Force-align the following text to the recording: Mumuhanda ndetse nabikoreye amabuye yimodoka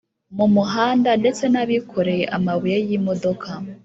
Mumuhanda 0.35 1.11
ndetse 1.21 1.43
nabikoreye 1.53 2.25
amabuye 2.37 2.77
yimodoka 2.87 3.49